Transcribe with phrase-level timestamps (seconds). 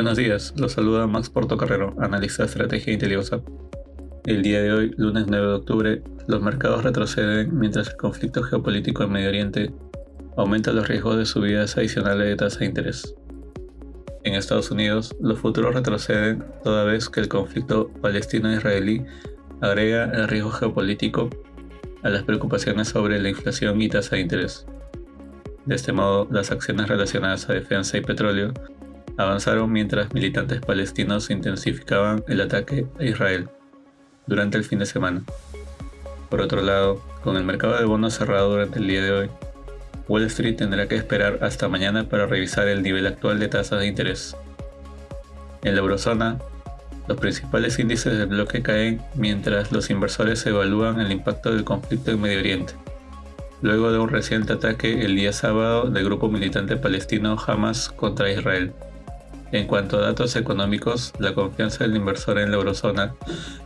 [0.00, 3.42] Buenos días, los saluda Max Portocarrero, analista de estrategia Inteliosa.
[4.24, 9.02] El día de hoy, lunes 9 de octubre, los mercados retroceden mientras el conflicto geopolítico
[9.02, 9.74] en Medio Oriente
[10.38, 13.14] aumenta los riesgos de subidas adicionales de tasa de interés.
[14.24, 19.04] En Estados Unidos, los futuros retroceden toda vez que el conflicto palestino-israelí
[19.60, 21.28] agrega el riesgo geopolítico
[22.02, 24.64] a las preocupaciones sobre la inflación y tasa de interés.
[25.66, 28.54] De este modo, las acciones relacionadas a defensa y petróleo
[29.20, 33.48] avanzaron mientras militantes palestinos intensificaban el ataque a Israel
[34.26, 35.22] durante el fin de semana.
[36.28, 39.30] Por otro lado, con el mercado de bonos cerrado durante el día de hoy,
[40.08, 43.86] Wall Street tendrá que esperar hasta mañana para revisar el nivel actual de tasas de
[43.86, 44.36] interés.
[45.62, 46.38] En la eurozona,
[47.06, 52.20] los principales índices del bloque caen mientras los inversores evalúan el impacto del conflicto en
[52.20, 52.74] Medio Oriente,
[53.60, 58.72] luego de un reciente ataque el día sábado del grupo militante palestino Hamas contra Israel.
[59.52, 63.16] En cuanto a datos económicos, la confianza del inversor en la eurozona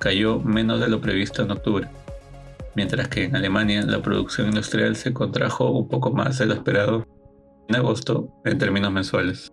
[0.00, 1.88] cayó menos de lo previsto en octubre,
[2.74, 7.06] mientras que en Alemania la producción industrial se contrajo un poco más de lo esperado
[7.68, 9.52] en agosto en términos mensuales.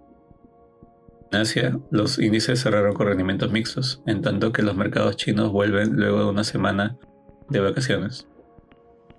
[1.31, 5.95] En Asia, los índices cerraron con rendimientos mixtos, en tanto que los mercados chinos vuelven
[5.95, 6.97] luego de una semana
[7.49, 8.27] de vacaciones.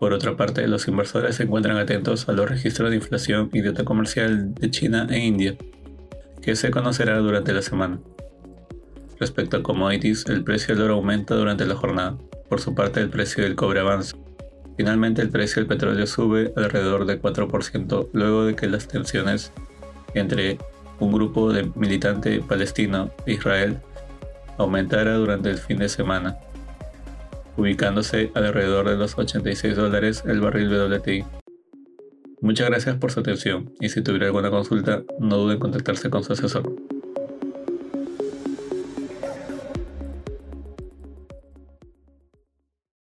[0.00, 3.84] Por otra parte, los inversores se encuentran atentos a los registros de inflación y deuda
[3.84, 5.56] comercial de China e India,
[6.47, 7.98] que se conocerá durante la semana.
[9.19, 12.16] Respecto a commodities, el precio del oro aumenta durante la jornada.
[12.48, 14.16] Por su parte, el precio del cobre avanza.
[14.77, 19.52] Finalmente, el precio del petróleo sube alrededor de 4% luego de que las tensiones
[20.14, 20.58] entre
[21.00, 23.80] un grupo de militante palestino e Israel
[24.56, 26.39] aumentara durante el fin de semana,
[27.56, 31.24] ubicándose alrededor de los 86 dólares el barril WTI.
[32.47, 36.22] Muchas gracias por su atención y si tuviera alguna consulta no duden en contactarse con
[36.22, 36.72] su asesor.